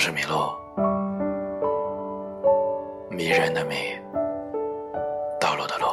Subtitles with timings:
[0.00, 0.58] 是米洛，
[3.10, 3.74] 迷人的迷，
[5.38, 5.84] 道路的路，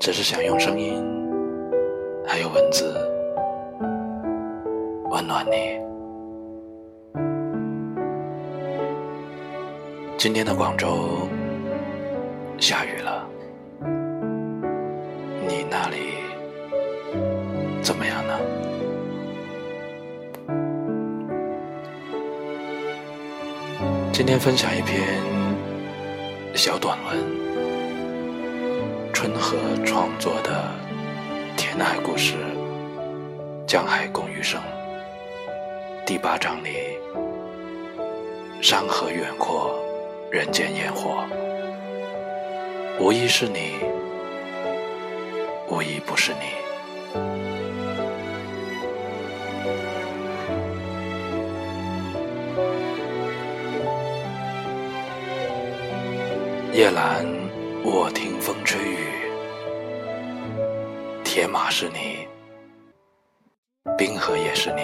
[0.00, 1.04] 只是想用声音，
[2.26, 2.94] 还有文字，
[5.10, 5.78] 温暖你。
[10.16, 11.28] 今天的广州
[12.56, 13.28] 下雨了，
[15.46, 16.07] 你那里
[24.18, 25.00] 今天分享一篇
[26.52, 27.16] 小短文，
[29.12, 30.72] 春和创作的
[31.56, 32.34] 填海故事
[33.64, 34.60] 《江海共余生》
[36.04, 36.98] 第八章里，
[38.60, 39.78] 山河远阔，
[40.32, 41.24] 人间烟火，
[42.98, 43.74] 无疑是你，
[45.70, 46.67] 无疑不是你。
[56.78, 57.26] 夜阑
[57.86, 58.98] 卧听风吹雨，
[61.24, 62.28] 铁马是你，
[63.96, 64.82] 冰河也是你。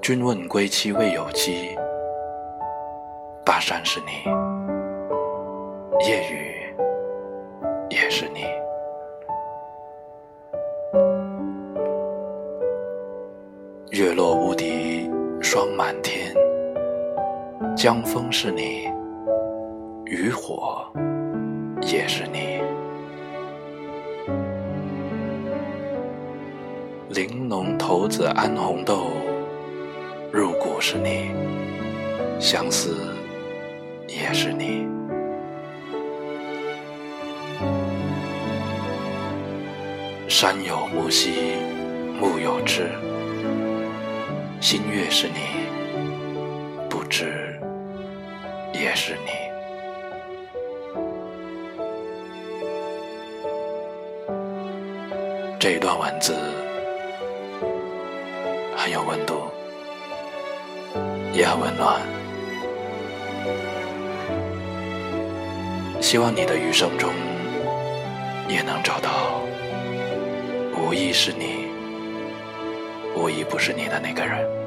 [0.00, 1.76] 君问归期未有期，
[3.44, 4.12] 巴山是你，
[6.08, 6.74] 夜雨
[7.90, 8.46] 也是你。
[13.90, 15.06] 月落乌啼
[15.42, 16.34] 霜满天。
[17.82, 18.90] 江风是你，
[20.04, 20.84] 渔火
[21.80, 22.60] 也是你，
[27.08, 29.06] 玲珑骰子安红豆，
[30.30, 31.30] 入骨是你，
[32.38, 32.98] 相思
[34.06, 34.86] 也是你。
[40.28, 41.54] 山有木兮
[42.20, 42.90] 木有枝，
[44.60, 45.64] 心月是你，
[46.90, 47.49] 不知。
[48.72, 49.30] 也是你，
[55.58, 56.34] 这一段文字
[58.76, 59.42] 很有温度，
[61.32, 62.00] 也很温暖。
[66.00, 67.12] 希望你的余生中
[68.48, 69.42] 也能找到
[70.76, 71.66] 无疑是你，
[73.14, 74.59] 无疑不是你的那个人。